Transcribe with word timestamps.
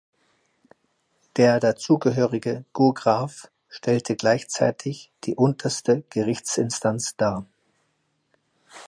Der 1.37 1.59
dazugehörige 1.59 2.65
Gograf 2.73 3.51
stellte 3.69 4.15
gleichzeitig 4.15 5.11
die 5.25 5.35
unterste 5.35 6.01
Gerichtsinstanz 6.09 7.15
dar. 7.17 7.45